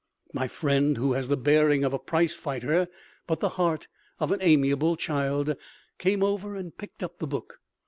My 0.33 0.47
friend, 0.47 0.97
who 0.97 1.13
has 1.13 1.27
the 1.27 1.37
bearing 1.37 1.83
of 1.83 1.93
a 1.93 1.99
prizefighter, 1.99 2.87
but 3.27 3.39
the 3.39 3.49
heart 3.49 3.87
of 4.19 4.31
an 4.31 4.39
amiable 4.41 4.95
child, 4.95 5.55
came 5.99 6.23
over 6.23 6.55
and 6.55 6.75
picked 6.75 7.03
up 7.03 7.19
the 7.19 7.27
book. 7.27 7.59